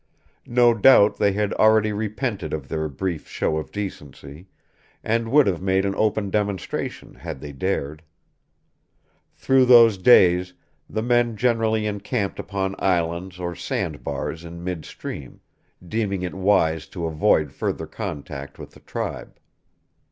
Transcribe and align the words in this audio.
No 0.47 0.73
doubt 0.73 1.17
they 1.19 1.33
had 1.33 1.53
already 1.53 1.93
repented 1.93 2.53
of 2.55 2.67
their 2.67 2.89
brief 2.89 3.27
show 3.27 3.57
of 3.57 3.71
decency, 3.71 4.47
and 5.03 5.29
would 5.31 5.45
have 5.45 5.61
made 5.61 5.85
an 5.85 5.93
open 5.95 6.31
demonstration 6.31 7.13
had 7.13 7.39
they 7.39 7.51
dared. 7.51 8.01
Through 9.35 9.65
those 9.65 9.99
days 9.99 10.53
the 10.89 11.03
men 11.03 11.37
generally 11.37 11.85
encamped 11.85 12.39
upon 12.39 12.73
islands 12.79 13.37
or 13.39 13.53
sand 13.53 14.03
bars 14.03 14.43
in 14.43 14.63
mid 14.63 14.85
stream, 14.85 15.39
deeming 15.87 16.23
it 16.23 16.33
wise 16.33 16.87
to 16.87 17.05
avoid 17.05 17.51
further 17.51 17.85
contact 17.85 18.57
with 18.57 18.71
the 18.71 18.79
tribe. 18.79 19.37